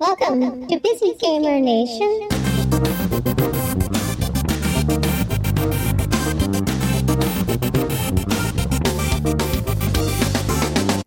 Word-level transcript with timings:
Welcome 0.00 0.68
to 0.68 0.78
Busy 0.78 1.14
Gamer 1.14 1.58
Nation. 1.58 2.28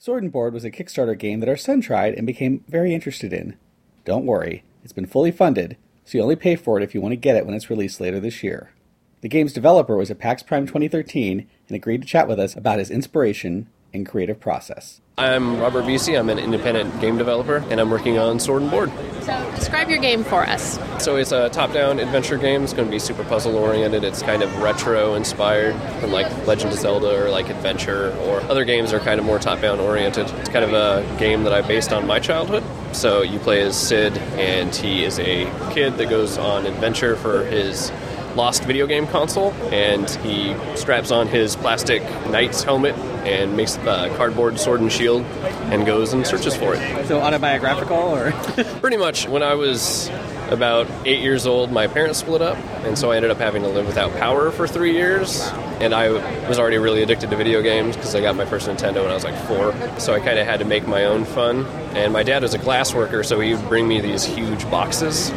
Sword 0.00 0.24
and 0.24 0.32
Board 0.32 0.52
was 0.52 0.64
a 0.64 0.72
Kickstarter 0.72 1.16
game 1.16 1.38
that 1.38 1.48
our 1.48 1.56
son 1.56 1.80
tried 1.80 2.14
and 2.14 2.26
became 2.26 2.64
very 2.66 2.92
interested 2.92 3.32
in. 3.32 3.56
Don't 4.04 4.26
worry, 4.26 4.64
it's 4.82 4.92
been 4.92 5.06
fully 5.06 5.30
funded, 5.30 5.76
so 6.04 6.18
you 6.18 6.22
only 6.24 6.34
pay 6.34 6.56
for 6.56 6.76
it 6.76 6.82
if 6.82 6.92
you 6.92 7.00
want 7.00 7.12
to 7.12 7.16
get 7.16 7.36
it 7.36 7.46
when 7.46 7.54
it's 7.54 7.70
released 7.70 8.00
later 8.00 8.18
this 8.18 8.42
year. 8.42 8.72
The 9.20 9.28
game's 9.28 9.52
developer 9.52 9.96
was 9.96 10.10
at 10.10 10.18
PAX 10.18 10.42
Prime 10.42 10.66
2013 10.66 11.46
and 11.68 11.76
agreed 11.76 12.02
to 12.02 12.08
chat 12.08 12.26
with 12.26 12.40
us 12.40 12.56
about 12.56 12.80
his 12.80 12.90
inspiration 12.90 13.68
and 13.92 14.06
creative 14.06 14.40
process. 14.40 15.00
I'm 15.18 15.60
Robert 15.60 15.82
Vesey. 15.82 16.16
I'm 16.16 16.30
an 16.30 16.38
independent 16.38 16.98
game 16.98 17.18
developer, 17.18 17.56
and 17.68 17.78
I'm 17.78 17.90
working 17.90 18.18
on 18.18 18.40
Sword 18.40 18.62
and 18.62 18.70
Board. 18.70 18.90
So, 19.20 19.52
describe 19.54 19.90
your 19.90 19.98
game 19.98 20.24
for 20.24 20.46
us. 20.46 20.78
So, 20.98 21.16
it's 21.16 21.30
a 21.30 21.50
top 21.50 21.74
down 21.74 21.98
adventure 21.98 22.38
game. 22.38 22.64
It's 22.64 22.72
going 22.72 22.88
to 22.88 22.90
be 22.90 22.98
super 22.98 23.22
puzzle 23.24 23.54
oriented. 23.56 24.02
It's 24.02 24.22
kind 24.22 24.42
of 24.42 24.62
retro 24.62 25.14
inspired 25.14 25.74
from 26.00 26.10
like 26.10 26.26
Legend 26.46 26.72
of 26.72 26.78
Zelda 26.78 27.22
or 27.22 27.28
like 27.28 27.50
Adventure, 27.50 28.16
or 28.20 28.40
other 28.42 28.64
games 28.64 28.94
are 28.94 29.00
kind 29.00 29.20
of 29.20 29.26
more 29.26 29.38
top 29.38 29.60
down 29.60 29.78
oriented. 29.78 30.30
It's 30.30 30.48
kind 30.48 30.64
of 30.64 30.72
a 30.72 31.04
game 31.18 31.44
that 31.44 31.52
I 31.52 31.60
based 31.60 31.92
on 31.92 32.06
my 32.06 32.18
childhood. 32.18 32.64
So, 32.96 33.20
you 33.20 33.38
play 33.40 33.60
as 33.60 33.76
Sid, 33.76 34.16
and 34.38 34.74
he 34.74 35.04
is 35.04 35.18
a 35.18 35.44
kid 35.70 35.98
that 35.98 36.08
goes 36.08 36.38
on 36.38 36.64
adventure 36.64 37.14
for 37.14 37.44
his 37.44 37.92
lost 38.36 38.64
video 38.64 38.86
game 38.86 39.06
console, 39.06 39.52
and 39.72 40.08
he 40.22 40.54
straps 40.76 41.10
on 41.10 41.28
his 41.28 41.56
plastic 41.56 42.02
knight's 42.28 42.62
helmet 42.62 42.94
and 43.26 43.56
makes 43.56 43.76
a 43.76 44.12
cardboard 44.16 44.58
sword 44.58 44.80
and 44.80 44.90
shield 44.90 45.22
and 45.70 45.84
goes 45.84 46.12
and 46.12 46.26
searches 46.26 46.56
for 46.56 46.74
it. 46.74 47.06
So 47.06 47.20
autobiographical, 47.20 47.96
or 47.96 48.32
pretty 48.80 48.96
much. 48.96 49.28
When 49.28 49.42
I 49.42 49.54
was 49.54 50.10
about 50.50 50.88
eight 51.04 51.20
years 51.20 51.46
old, 51.46 51.70
my 51.70 51.86
parents 51.86 52.18
split 52.18 52.42
up, 52.42 52.56
and 52.84 52.98
so 52.98 53.10
I 53.10 53.16
ended 53.16 53.30
up 53.30 53.38
having 53.38 53.62
to 53.62 53.68
live 53.68 53.86
without 53.86 54.12
power 54.16 54.50
for 54.50 54.66
three 54.66 54.92
years. 54.92 55.48
And 55.80 55.94
I 55.94 56.10
was 56.48 56.58
already 56.58 56.78
really 56.78 57.02
addicted 57.02 57.30
to 57.30 57.36
video 57.36 57.62
games 57.62 57.96
because 57.96 58.14
I 58.14 58.20
got 58.20 58.36
my 58.36 58.44
first 58.44 58.68
Nintendo 58.68 59.02
when 59.02 59.10
I 59.10 59.14
was 59.14 59.24
like 59.24 59.36
four. 59.46 59.72
So 59.98 60.12
I 60.12 60.20
kind 60.20 60.38
of 60.38 60.46
had 60.46 60.58
to 60.58 60.66
make 60.66 60.86
my 60.86 61.04
own 61.04 61.24
fun. 61.24 61.64
And 61.94 62.12
my 62.12 62.22
dad 62.22 62.42
was 62.42 62.52
a 62.52 62.58
glass 62.58 62.92
worker, 62.94 63.22
so 63.22 63.40
he 63.40 63.54
would 63.54 63.66
bring 63.68 63.88
me 63.88 64.00
these 64.00 64.24
huge 64.24 64.70
boxes 64.70 65.30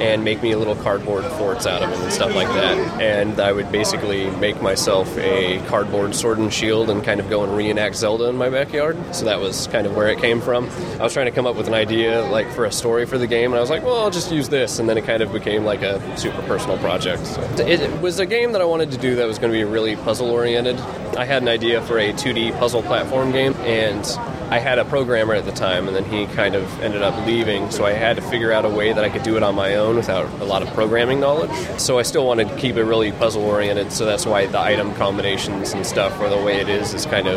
and 0.00 0.24
make 0.24 0.42
me 0.42 0.52
a 0.52 0.58
little 0.58 0.76
cardboard 0.76 1.24
forts 1.32 1.66
out 1.66 1.82
of 1.82 1.90
them 1.90 2.00
and 2.02 2.12
stuff 2.12 2.34
like 2.34 2.48
that. 2.48 3.00
And 3.00 3.40
I 3.40 3.52
would 3.52 3.70
basically 3.70 4.30
make 4.32 4.60
myself 4.62 5.16
a 5.18 5.58
cardboard 5.66 6.14
sword 6.14 6.38
and 6.38 6.52
shield 6.52 6.90
and 6.90 7.04
kind 7.04 7.20
of 7.20 7.28
go 7.28 7.44
and 7.44 7.56
reenact 7.56 7.96
Zelda 7.96 8.24
in 8.24 8.36
my 8.36 8.50
backyard. 8.50 8.96
So 9.14 9.24
that 9.24 9.40
was 9.40 9.66
kind 9.68 9.86
of 9.86 9.96
where 9.96 10.08
it 10.08 10.18
came 10.18 10.40
from. 10.40 10.68
I 11.00 11.04
was 11.04 11.12
trying 11.12 11.26
to 11.26 11.32
come 11.32 11.46
up 11.46 11.56
with 11.56 11.68
an 11.68 11.74
idea 11.74 12.22
like 12.26 12.50
for 12.52 12.64
a 12.64 12.72
story 12.72 13.06
for 13.06 13.18
the 13.18 13.26
game, 13.26 13.52
and 13.52 13.58
I 13.58 13.60
was 13.60 13.70
like, 13.70 13.82
well, 13.82 13.96
I'll 13.96 14.10
just 14.10 14.30
use 14.32 14.48
this, 14.48 14.78
and 14.78 14.88
then 14.88 14.98
it 14.98 15.04
kind 15.04 15.22
of 15.22 15.32
became 15.32 15.64
like 15.64 15.82
a 15.82 16.16
super 16.16 16.42
personal 16.42 16.78
project. 16.78 17.26
So 17.26 17.42
it 17.66 18.00
was 18.00 18.18
a 18.18 18.26
game 18.26 18.52
that 18.52 18.60
I 18.60 18.64
wanted 18.64 18.90
to 18.92 18.98
do 18.98 19.16
that 19.16 19.26
was 19.26 19.38
going 19.38 19.52
to 19.52 19.58
be 19.58 19.64
really 19.64 19.96
puzzle 19.96 20.30
oriented. 20.30 20.76
I 21.16 21.24
had 21.24 21.42
an 21.42 21.48
idea 21.48 21.82
for 21.82 21.98
a 21.98 22.12
2D 22.12 22.58
puzzle 22.58 22.82
platform 22.82 23.32
game, 23.32 23.54
and 23.58 24.04
I 24.50 24.60
had 24.60 24.78
a 24.78 24.84
programmer 24.86 25.34
at 25.34 25.44
the 25.44 25.52
time, 25.52 25.88
and 25.88 25.94
then 25.94 26.06
he 26.06 26.26
kind 26.34 26.54
of 26.54 26.80
ended 26.80 27.02
up 27.02 27.26
leaving, 27.26 27.70
so 27.70 27.84
I 27.84 27.92
had 27.92 28.16
to 28.16 28.22
figure 28.22 28.50
out 28.50 28.64
a 28.64 28.70
way 28.70 28.94
that 28.94 29.04
I 29.04 29.10
could 29.10 29.22
do 29.22 29.36
it 29.36 29.42
on 29.42 29.54
my 29.54 29.74
own 29.74 29.96
without 29.96 30.26
a 30.40 30.44
lot 30.44 30.62
of 30.62 30.72
programming 30.72 31.20
knowledge. 31.20 31.50
So 31.78 31.98
I 31.98 32.02
still 32.02 32.26
wanted 32.26 32.48
to 32.48 32.56
keep 32.56 32.76
it 32.76 32.84
really 32.84 33.12
puzzle 33.12 33.44
oriented, 33.44 33.92
so 33.92 34.06
that's 34.06 34.24
why 34.24 34.46
the 34.46 34.58
item 34.58 34.94
combinations 34.94 35.74
and 35.74 35.84
stuff, 35.84 36.18
or 36.18 36.30
the 36.30 36.38
way 36.38 36.60
it 36.62 36.68
is, 36.70 36.94
is 36.94 37.04
kind 37.04 37.28
of 37.28 37.36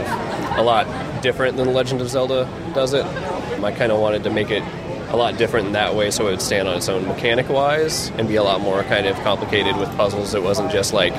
a 0.58 0.62
lot 0.62 0.88
different 1.22 1.58
than 1.58 1.68
The 1.68 1.74
Legend 1.74 2.00
of 2.00 2.10
Zelda 2.10 2.50
does 2.74 2.94
it. 2.94 3.06
I 3.06 3.74
kind 3.74 3.92
of 3.92 4.00
wanted 4.00 4.24
to 4.24 4.30
make 4.30 4.50
it 4.50 4.64
a 5.12 5.18
lot 5.18 5.38
different 5.38 5.68
in 5.68 5.74
that 5.74 5.94
way 5.94 6.10
so 6.10 6.28
it 6.28 6.32
would 6.32 6.42
stand 6.42 6.68
on 6.68 6.78
its 6.78 6.88
own 6.88 7.06
mechanic 7.08 7.50
wise 7.50 8.10
and 8.12 8.28
be 8.28 8.36
a 8.36 8.44
lot 8.44 8.62
more 8.62 8.84
kind 8.84 9.06
of 9.08 9.16
complicated 9.18 9.76
with 9.78 9.90
puzzles. 9.98 10.34
It 10.34 10.42
wasn't 10.42 10.72
just 10.72 10.94
like 10.94 11.14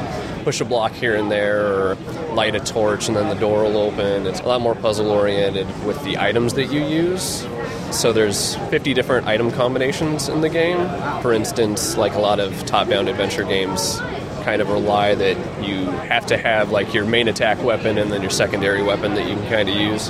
push 0.45 0.61
a 0.61 0.65
block 0.65 0.93
here 0.93 1.15
and 1.15 1.31
there 1.31 1.67
or 1.67 1.95
light 2.35 2.55
a 2.55 2.61
torch 2.61 3.09
and 3.09 3.17
then 3.17 3.29
the 3.29 3.41
door 3.41 3.65
will 3.65 3.77
open. 3.77 4.27
It's 4.27 4.41
a 4.41 4.45
lot 4.45 4.61
more 4.61 4.75
puzzle 4.75 5.11
oriented 5.11 5.67
with 5.85 6.03
the 6.05 6.19
items 6.19 6.55
that 6.55 6.73
you 6.73 6.85
use. 6.85 7.47
So 7.91 8.13
there's 8.13 8.57
50 8.71 8.95
different 8.95 9.27
item 9.27 9.51
combinations 9.51 10.29
in 10.29 10.41
the 10.41 10.49
game. 10.49 10.89
For 11.21 11.33
instance, 11.33 11.97
like 11.97 12.15
a 12.15 12.19
lot 12.19 12.41
of 12.41 12.65
top-down 12.65 13.09
adventure 13.09 13.45
games 13.45 14.01
kind 14.43 14.61
of 14.61 14.71
rely 14.71 15.15
that 15.15 15.37
you 15.65 15.85
have 15.85 16.27
to 16.27 16.37
have 16.37 16.71
like 16.71 16.93
your 16.95 17.05
main 17.05 17.29
attack 17.29 17.63
weapon 17.63 17.99
and 17.99 18.11
then 18.11 18.23
your 18.23 18.31
secondary 18.31 18.83
weapon 18.83 19.15
that 19.15 19.29
you 19.29 19.37
can 19.37 19.49
kind 19.49 19.69
of 19.69 19.77
use. 19.77 20.09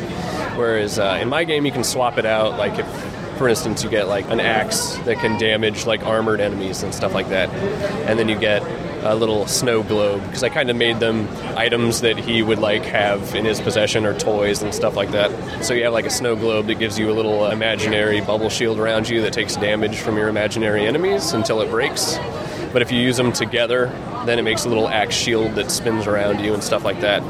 Whereas 0.57 0.99
uh, 0.99 1.19
in 1.21 1.29
my 1.29 1.45
game, 1.45 1.67
you 1.67 1.73
can 1.73 1.85
swap 1.85 2.19
it 2.19 2.25
out. 2.25 2.59
Like 2.59 2.79
if, 2.79 3.22
for 3.39 3.49
instance, 3.49 3.83
you 3.83 3.91
get 3.91 4.09
like 4.09 4.29
an 4.31 4.41
axe 4.41 4.95
that 5.05 5.19
can 5.19 5.39
damage 5.39 5.87
like 5.87 6.05
armored 6.05 6.41
enemies 6.41 6.83
and 6.83 6.95
stuff 6.95 7.15
like 7.15 7.29
that, 7.29 7.51
and 8.09 8.19
then 8.19 8.29
you 8.29 8.39
get 8.39 8.63
a 9.05 9.17
little 9.17 9.47
snow 9.47 9.83
globe 9.83 10.23
because 10.27 10.45
I 10.45 10.49
kind 10.49 10.71
of 10.71 10.77
made 10.77 11.01
them 11.01 11.29
items 11.57 12.03
that 12.03 12.17
he 12.17 12.43
would 12.43 12.61
like 12.61 12.85
have 12.85 13.35
in 13.35 13.45
his 13.45 13.61
possession 13.61 14.07
or 14.07 14.17
toys 14.17 14.63
and 14.63 14.73
stuff 14.73 14.95
like 14.95 15.11
that. 15.11 15.65
So 15.65 15.75
you 15.75 15.85
have 15.85 15.93
like 15.93 16.07
a 16.07 16.11
snow 16.11 16.37
globe 16.37 16.67
that 16.69 16.77
gives 16.77 16.99
you 16.99 17.11
a 17.11 17.15
little 17.15 17.47
imaginary 17.47 18.21
bubble 18.21 18.49
shield 18.49 18.79
around 18.79 19.09
you 19.09 19.23
that 19.23 19.33
takes 19.33 19.57
damage 19.57 19.97
from 19.97 20.17
your 20.17 20.29
imaginary 20.29 20.87
enemies 20.87 21.33
until 21.33 21.61
it 21.63 21.71
breaks. 21.71 22.17
But 22.73 22.83
if 22.83 22.91
you 22.91 23.01
use 23.01 23.17
them 23.17 23.33
together, 23.33 23.87
then 24.27 24.39
it 24.39 24.43
makes 24.43 24.65
a 24.65 24.69
little 24.69 24.89
axe 24.89 25.15
shield 25.15 25.55
that 25.57 25.71
spins 25.71 26.07
around 26.07 26.41
you 26.41 26.55
and 26.55 26.63
stuff 26.63 26.85
like 26.85 27.01
that. 27.01 27.23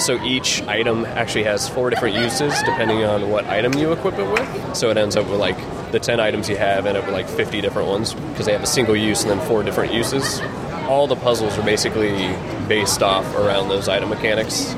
So 0.00 0.22
each 0.22 0.62
item 0.62 1.04
actually 1.04 1.44
has 1.44 1.68
four 1.68 1.90
different 1.90 2.16
uses 2.16 2.54
depending 2.62 3.04
on 3.04 3.30
what 3.30 3.46
item 3.46 3.74
you 3.74 3.92
equip 3.92 4.18
it 4.18 4.30
with. 4.30 4.76
So 4.76 4.90
it 4.90 4.96
ends 4.96 5.16
up 5.16 5.26
with 5.28 5.40
like 5.40 5.58
the 5.92 6.00
10 6.00 6.20
items 6.20 6.48
you 6.48 6.56
have 6.56 6.86
end 6.86 6.96
up 6.96 7.04
with 7.04 7.14
like 7.14 7.28
50 7.28 7.60
different 7.60 7.88
ones 7.88 8.14
because 8.14 8.46
they 8.46 8.52
have 8.52 8.62
a 8.62 8.66
single 8.66 8.96
use 8.96 9.22
and 9.22 9.30
then 9.30 9.46
four 9.48 9.62
different 9.62 9.92
uses 9.92 10.40
all 10.90 11.06
the 11.06 11.14
puzzles 11.14 11.56
are 11.56 11.62
basically 11.62 12.10
based 12.66 13.00
off 13.00 13.24
around 13.36 13.68
those 13.68 13.88
item 13.88 14.08
mechanics. 14.08 14.74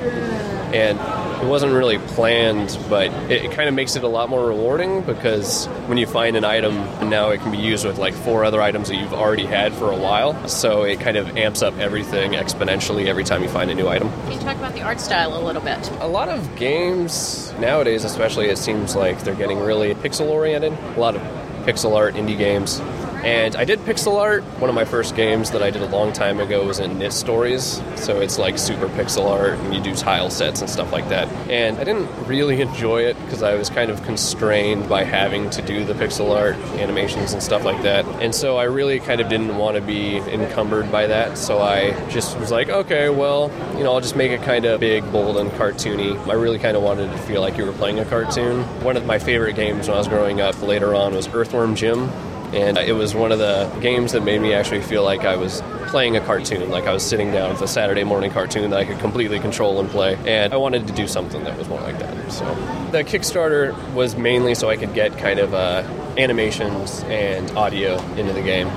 And 0.75 0.99
it 1.43 1.47
wasn't 1.47 1.73
really 1.73 1.99
planned, 1.99 2.79
but 2.89 3.11
it, 3.29 3.47
it 3.47 3.51
kind 3.51 3.69
of 3.69 3.75
makes 3.75 3.97
it 3.97 4.05
a 4.05 4.09
lot 4.09 4.31
more 4.31 4.47
rewarding 4.47 5.03
because 5.03 5.67
when 5.87 5.99
you 5.99 6.07
find 6.07 6.37
an 6.37 6.45
item, 6.45 6.77
now 7.11 7.31
it 7.31 7.41
can 7.41 7.51
be 7.51 7.59
used 7.59 7.85
with 7.85 7.99
like 7.99 8.15
four 8.15 8.45
other 8.45 8.63
items 8.63 8.89
that 8.89 8.97
you've 8.97 9.13
already 9.13 9.45
had 9.45 9.73
for 9.73 9.91
a 9.91 9.97
while. 9.97 10.49
So 10.49 10.85
it 10.85 11.01
kind 11.01 11.17
of 11.17 11.37
amps 11.37 11.61
up 11.61 11.77
everything 11.79 12.33
exponentially 12.33 13.07
every 13.07 13.25
time 13.25 13.43
you 13.43 13.49
find 13.49 13.73
a 13.73 13.75
new 13.75 13.89
item. 13.89 14.09
Can 14.09 14.33
you 14.33 14.39
talk 14.39 14.57
about 14.57 14.75
the 14.75 14.83
art 14.83 15.01
style 15.01 15.37
a 15.37 15.43
little 15.45 15.63
bit? 15.63 15.91
A 16.01 16.07
lot 16.07 16.29
of 16.29 16.55
games 16.55 17.53
nowadays, 17.59 18.05
especially, 18.05 18.47
it 18.47 18.59
seems 18.59 18.95
like 18.95 19.21
they're 19.25 19.35
getting 19.35 19.59
really 19.59 19.95
pixel 19.97 20.31
oriented. 20.31 20.73
A 20.73 21.01
lot 21.01 21.17
of 21.17 21.23
pixel 21.67 21.97
art 21.97 22.15
indie 22.15 22.39
games 22.39 22.81
and 23.22 23.55
I 23.55 23.65
did 23.65 23.78
pixel 23.81 24.19
art. 24.21 24.43
One 24.59 24.69
of 24.69 24.75
my 24.75 24.84
first 24.84 25.15
games 25.15 25.53
that 25.53 25.62
I 25.62 25.71
did 25.71 25.83
a 25.83 25.87
long 25.87 26.12
time 26.12 26.41
ago 26.41 26.66
was 26.66 26.81
in 26.81 26.99
Knit 26.99 27.12
Stories. 27.12 27.81
So 27.97 28.21
it's 28.21 28.38
like 28.38 28.59
super 28.59 28.88
pixel 28.88 29.31
art, 29.31 29.59
and 29.60 29.75
you 29.75 29.81
do 29.81 29.94
tile 29.94 30.31
sets 30.31 30.60
and 30.60 30.69
stuff 30.69 30.93
like 30.93 31.09
that. 31.09 31.28
And 31.49 31.78
I 31.78 31.84
didn't 31.84 32.09
really 32.27 32.61
enjoy 32.61 33.03
it 33.03 33.16
because 33.25 33.43
I 33.43 33.55
was 33.55 33.71
kind 33.71 33.91
of 33.91 34.03
constrained 34.03 34.88
by 34.88 35.05
having 35.05 35.50
to 35.50 35.62
do 35.62 35.84
the 35.84 35.94
pixel 35.94 36.37
art 36.37 36.56
animations 36.81 37.32
and 37.32 37.43
stuff 37.43 37.65
like 37.65 37.82
that. 37.82 38.05
And 38.21 38.34
so 38.34 38.56
I 38.56 38.65
really 38.65 38.99
kind 38.99 39.21
of 39.21 39.28
didn't 39.28 39.56
want 39.56 39.77
to 39.77 39.82
be 39.82 40.16
encumbered 40.16 40.91
by 40.91 41.06
that. 41.06 41.38
So 41.38 41.61
I 41.61 41.93
just 42.11 42.38
was 42.38 42.50
like, 42.50 42.69
okay, 42.69 43.09
well, 43.09 43.50
you 43.77 43.84
know, 43.84 43.93
I'll 43.93 44.00
just 44.00 44.16
make 44.16 44.32
it 44.32 44.43
kind 44.43 44.65
of 44.65 44.81
big, 44.81 45.11
bold, 45.12 45.37
and 45.37 45.50
cartoony. 45.53 46.19
I 46.27 46.34
really 46.34 46.59
kind 46.59 46.77
of 46.77 46.82
wanted 46.82 47.11
to 47.12 47.19
feel 47.19 47.41
like 47.41 47.56
you 47.56 47.66
were 47.66 47.72
playing 47.72 48.00
a 48.00 48.05
cartoon. 48.05 48.62
One 48.82 48.97
of 48.97 49.06
my 49.06 49.19
favorite 49.19 49.55
games 49.55 49.87
when 49.87 49.94
I 49.94 49.99
was 49.99 50.09
growing 50.09 50.41
up 50.41 50.61
later 50.62 50.94
on 50.94 51.15
was 51.15 51.28
Earthworm 51.28 51.77
Jim 51.77 52.11
and 52.53 52.77
it 52.79 52.93
was 52.93 53.15
one 53.15 53.33
of 53.33 53.39
the 53.39 53.71
games 53.81 54.13
that 54.13 54.23
made 54.23 54.41
me 54.41 54.53
actually 54.53 54.83
feel 54.83 55.03
like 55.03 55.21
I 55.21 55.37
was 55.37 55.63
playing 55.89 56.17
a 56.17 56.21
cartoon, 56.21 56.71
like 56.71 56.85
I 56.85 56.93
was 56.93 57.03
sitting 57.03 57.33
down 57.33 57.51
with 57.51 57.63
a 57.63 57.69
Saturday 57.69 58.05
morning 58.05 58.31
cartoon 58.31 58.71
that 58.71 58.79
I 58.81 58.85
could 58.85 58.99
completely 58.99 59.39
control 59.41 59.81
and 59.81 59.89
play. 59.89 60.17
And 60.27 60.53
I 60.53 60.57
wanted 60.57 60.87
to 60.87 60.93
do 60.93 61.07
something 61.07 61.45
that 61.45 61.57
was 61.59 61.69
more 61.69 61.81
like 61.81 61.99
that. 61.99 62.33
So 62.33 62.45
the 62.91 63.05
Kickstarter 63.05 63.75
was 63.93 64.17
mainly 64.17 64.55
so 64.55 64.71
I 64.71 64.77
could 64.77 64.95
get 64.95 65.17
kind 65.19 65.39
of 65.39 65.55
uh, 65.55 65.83
animations 66.17 67.03
and 67.05 67.51
audio 67.53 68.00
into 68.17 68.32
the 68.32 68.43
game. 68.43 68.69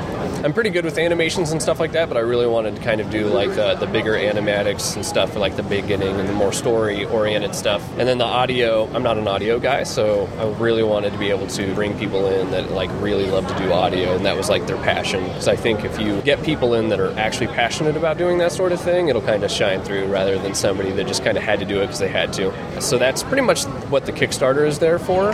I'm 0.46 0.54
pretty 0.54 0.70
good 0.70 0.86
with 0.86 1.00
animations 1.00 1.52
and 1.52 1.60
stuff 1.60 1.80
like 1.80 1.94
that, 1.94 2.08
but 2.08 2.18
I 2.18 2.20
really 2.20 2.46
wanted 2.46 2.76
to 2.76 2.82
kind 2.84 3.02
of 3.02 3.10
do 3.10 3.26
like 3.26 3.56
the, 3.56 3.74
the 3.74 3.88
bigger 3.88 4.12
animatics 4.12 4.96
and 4.96 5.04
stuff 5.04 5.34
for 5.34 5.40
like 5.40 5.56
the 5.56 5.64
beginning 5.64 6.20
and 6.20 6.30
the 6.30 6.34
more 6.34 6.54
story 6.54 7.04
oriented 7.06 7.56
stuff. 7.56 7.82
And 7.98 8.08
then 8.08 8.20
the 8.20 8.26
audio, 8.26 8.86
I'm 8.94 9.02
not 9.02 9.18
an 9.18 9.28
audio 9.28 9.58
guy, 9.58 9.82
so 9.82 10.30
I 10.38 10.48
really 10.62 10.84
wanted 10.84 11.14
to 11.14 11.18
be 11.18 11.32
able 11.32 11.48
to 11.48 11.74
bring 11.74 11.98
people 11.98 12.28
in 12.28 12.52
that 12.52 12.70
like 12.70 12.92
really 13.02 13.26
love 13.26 13.48
to 13.48 13.58
do 13.58 13.72
audio, 13.72 14.16
and 14.16 14.24
that 14.28 14.38
was 14.38 14.48
like 14.48 14.68
their 14.68 14.78
passion. 14.78 15.24
Because 15.24 15.48
I 15.48 15.56
think 15.56 15.84
if 15.84 16.00
you 16.00 16.22
get 16.22 16.44
people 16.44 16.76
in 16.76 16.90
that 16.90 17.00
are 17.00 17.18
actually 17.18 17.48
passionate 17.48 17.98
about 17.98 18.20
doing 18.20 18.38
that 18.38 18.52
sort 18.52 18.72
of 18.72 18.80
thing, 18.80 19.08
it'll 19.08 19.24
kind 19.24 19.44
of 19.44 19.50
shine 19.50 19.82
through 19.82 20.06
rather 20.06 20.38
than 20.38 20.54
somebody 20.54 20.92
that 20.92 21.08
just 21.08 21.24
kind 21.24 21.38
of 21.38 21.44
had 21.44 21.58
to 21.58 21.66
do 21.66 21.80
it 21.80 21.88
because 21.88 21.98
they 21.98 22.08
had 22.08 22.32
to. 22.34 22.54
So 22.80 23.00
that's 23.00 23.24
pretty 23.24 23.42
much 23.42 23.64
what 23.90 24.06
the 24.06 24.12
Kickstarter 24.12 24.68
is 24.68 24.78
there 24.78 25.00
for 25.00 25.34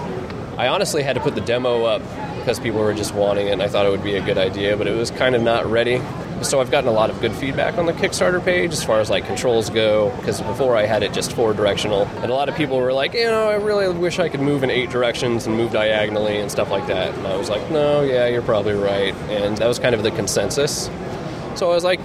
I 0.57 0.67
honestly 0.67 1.03
had 1.03 1.13
to 1.15 1.21
put 1.21 1.35
the 1.35 1.41
demo 1.41 1.85
up 1.85 2.01
because 2.37 2.59
people 2.59 2.79
were 2.79 2.93
just 2.93 3.13
wanting 3.13 3.47
it 3.47 3.51
and 3.51 3.61
I 3.61 3.67
thought 3.67 3.85
it 3.85 3.89
would 3.89 4.03
be 4.03 4.15
a 4.15 4.21
good 4.23 4.37
idea, 4.37 4.77
but 4.77 4.87
it 4.87 4.95
was 4.95 5.11
kind 5.11 5.35
of 5.35 5.41
not 5.41 5.65
ready. 5.65 6.01
So 6.41 6.59
I've 6.59 6.71
gotten 6.71 6.89
a 6.89 6.93
lot 6.93 7.11
of 7.11 7.21
good 7.21 7.33
feedback 7.33 7.77
on 7.77 7.85
the 7.85 7.93
Kickstarter 7.93 8.43
page 8.43 8.71
as 8.71 8.83
far 8.83 8.99
as 8.99 9.11
like 9.11 9.27
controls 9.27 9.69
go, 9.69 10.09
because 10.17 10.41
before 10.41 10.75
I 10.75 10.87
had 10.87 11.03
it 11.03 11.13
just 11.13 11.33
four 11.33 11.53
directional, 11.53 12.07
and 12.23 12.31
a 12.31 12.33
lot 12.33 12.49
of 12.49 12.55
people 12.55 12.79
were 12.79 12.91
like, 12.91 13.13
you 13.13 13.25
know, 13.25 13.47
I 13.47 13.55
really 13.55 13.93
wish 13.93 14.17
I 14.17 14.27
could 14.27 14.39
move 14.39 14.63
in 14.63 14.71
eight 14.71 14.89
directions 14.89 15.45
and 15.45 15.55
move 15.55 15.71
diagonally 15.71 16.37
and 16.37 16.49
stuff 16.49 16.71
like 16.71 16.87
that. 16.87 17.13
And 17.13 17.27
I 17.27 17.37
was 17.37 17.47
like, 17.47 17.69
no, 17.69 18.01
yeah, 18.01 18.25
you're 18.25 18.41
probably 18.41 18.73
right, 18.73 19.13
and 19.29 19.55
that 19.57 19.67
was 19.67 19.77
kind 19.77 19.93
of 19.93 20.01
the 20.01 20.09
consensus. 20.09 20.89
So 21.53 21.69
I 21.69 21.75
was 21.75 21.83
like, 21.83 21.99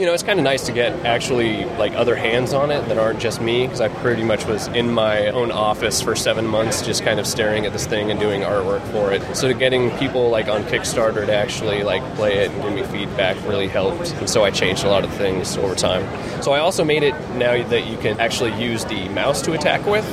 you 0.00 0.06
know, 0.06 0.14
it's 0.14 0.22
kind 0.22 0.40
of 0.40 0.44
nice 0.44 0.64
to 0.64 0.72
get 0.72 1.04
actually 1.04 1.66
like 1.76 1.92
other 1.92 2.16
hands 2.16 2.54
on 2.54 2.70
it 2.70 2.80
that 2.88 2.96
aren't 2.96 3.20
just 3.20 3.38
me 3.42 3.66
because 3.66 3.82
I 3.82 3.88
pretty 3.88 4.24
much 4.24 4.46
was 4.46 4.66
in 4.68 4.90
my 4.90 5.26
own 5.26 5.52
office 5.52 6.00
for 6.00 6.16
seven 6.16 6.46
months 6.46 6.80
just 6.80 7.04
kind 7.04 7.20
of 7.20 7.26
staring 7.26 7.66
at 7.66 7.74
this 7.74 7.84
thing 7.84 8.10
and 8.10 8.18
doing 8.18 8.40
artwork 8.40 8.80
for 8.92 9.12
it. 9.12 9.36
So 9.36 9.52
getting 9.52 9.90
people 9.98 10.30
like 10.30 10.48
on 10.48 10.62
Kickstarter 10.64 11.26
to 11.26 11.34
actually 11.34 11.82
like 11.82 12.02
play 12.14 12.38
it 12.38 12.50
and 12.50 12.62
give 12.62 12.72
me 12.72 12.82
feedback 12.84 13.36
really 13.46 13.68
helped. 13.68 14.12
And 14.14 14.30
so 14.30 14.42
I 14.42 14.50
changed 14.50 14.84
a 14.84 14.88
lot 14.88 15.04
of 15.04 15.12
things 15.12 15.58
over 15.58 15.74
time. 15.74 16.02
So 16.42 16.52
I 16.52 16.60
also 16.60 16.82
made 16.82 17.02
it 17.02 17.12
now 17.34 17.62
that 17.68 17.86
you 17.86 17.98
can 17.98 18.18
actually 18.20 18.58
use 18.58 18.86
the 18.86 19.06
mouse 19.10 19.42
to 19.42 19.52
attack 19.52 19.84
with. 19.84 20.06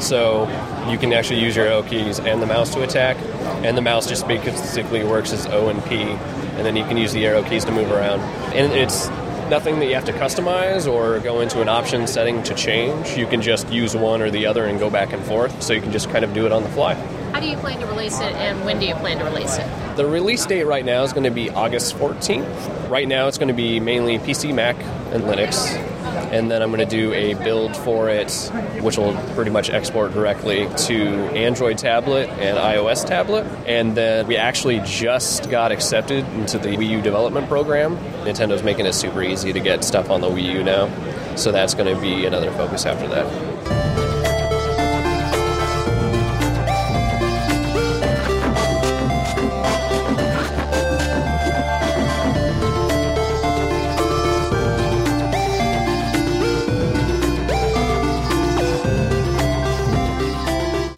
So 0.00 0.44
you 0.90 0.96
can 0.96 1.12
actually 1.12 1.40
use 1.40 1.56
your 1.56 1.66
arrow 1.66 1.82
keys 1.82 2.20
and 2.20 2.40
the 2.40 2.46
mouse 2.46 2.72
to 2.72 2.82
attack. 2.82 3.18
And 3.66 3.76
the 3.76 3.82
mouse 3.82 4.06
just 4.06 4.26
basically 4.26 5.04
works 5.04 5.34
as 5.34 5.46
O 5.48 5.68
and 5.68 5.84
P 5.84 6.16
and 6.56 6.64
then 6.64 6.74
you 6.74 6.84
can 6.84 6.96
use 6.96 7.12
the 7.12 7.26
arrow 7.26 7.42
keys 7.42 7.66
to 7.66 7.70
move 7.70 7.92
around. 7.92 8.20
And 8.54 8.72
it's 8.72 9.10
nothing 9.48 9.78
that 9.78 9.86
you 9.86 9.94
have 9.94 10.04
to 10.06 10.12
customize 10.12 10.90
or 10.90 11.20
go 11.20 11.40
into 11.40 11.60
an 11.60 11.68
option 11.68 12.06
setting 12.06 12.42
to 12.44 12.54
change. 12.54 13.16
You 13.16 13.26
can 13.26 13.42
just 13.42 13.68
use 13.70 13.96
one 13.96 14.22
or 14.22 14.30
the 14.30 14.46
other 14.46 14.66
and 14.66 14.78
go 14.78 14.90
back 14.90 15.12
and 15.12 15.22
forth, 15.24 15.62
so 15.62 15.72
you 15.72 15.80
can 15.80 15.92
just 15.92 16.10
kind 16.10 16.24
of 16.24 16.34
do 16.34 16.46
it 16.46 16.52
on 16.52 16.62
the 16.62 16.68
fly. 16.70 16.94
How 17.36 17.42
do 17.42 17.48
you 17.50 17.56
plan 17.58 17.78
to 17.80 17.86
release 17.86 18.18
it, 18.18 18.32
and 18.32 18.64
when 18.64 18.80
do 18.80 18.86
you 18.86 18.94
plan 18.94 19.18
to 19.18 19.24
release 19.24 19.58
it? 19.58 19.96
The 19.96 20.06
release 20.06 20.46
date 20.46 20.64
right 20.64 20.86
now 20.86 21.02
is 21.02 21.12
going 21.12 21.24
to 21.24 21.30
be 21.30 21.50
August 21.50 21.94
14th. 21.96 22.88
Right 22.88 23.06
now, 23.06 23.28
it's 23.28 23.36
going 23.36 23.48
to 23.48 23.54
be 23.54 23.78
mainly 23.78 24.18
PC, 24.18 24.54
Mac, 24.54 24.74
and 25.12 25.22
Linux. 25.24 25.76
And 26.32 26.50
then 26.50 26.62
I'm 26.62 26.70
going 26.72 26.80
to 26.80 26.86
do 26.86 27.12
a 27.12 27.34
build 27.34 27.76
for 27.76 28.08
it, 28.08 28.32
which 28.80 28.96
will 28.96 29.12
pretty 29.34 29.50
much 29.50 29.68
export 29.68 30.14
directly 30.14 30.66
to 30.86 30.96
Android 31.36 31.76
tablet 31.76 32.30
and 32.30 32.56
iOS 32.56 33.04
tablet. 33.04 33.44
And 33.66 33.94
then 33.94 34.26
we 34.26 34.38
actually 34.38 34.80
just 34.86 35.50
got 35.50 35.72
accepted 35.72 36.24
into 36.36 36.56
the 36.56 36.68
Wii 36.68 36.88
U 36.88 37.02
development 37.02 37.48
program. 37.48 37.98
Nintendo's 38.24 38.62
making 38.62 38.86
it 38.86 38.94
super 38.94 39.22
easy 39.22 39.52
to 39.52 39.60
get 39.60 39.84
stuff 39.84 40.08
on 40.08 40.22
the 40.22 40.28
Wii 40.30 40.54
U 40.54 40.64
now. 40.64 40.88
So 41.36 41.52
that's 41.52 41.74
going 41.74 41.94
to 41.94 42.00
be 42.00 42.24
another 42.24 42.50
focus 42.52 42.86
after 42.86 43.06
that. 43.08 44.05